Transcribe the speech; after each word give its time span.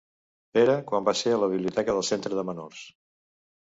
Pere, 0.57 0.77
quan 0.87 1.05
van 1.11 1.19
ser 1.21 1.35
a 1.35 1.39
la 1.43 1.51
biblioteca 1.53 1.99
del 2.01 2.09
centre 2.13 2.43
de 2.43 2.51
menors—. 2.53 2.85